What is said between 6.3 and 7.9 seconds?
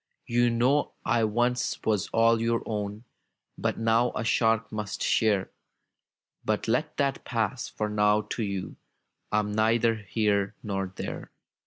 But let that pass— ^for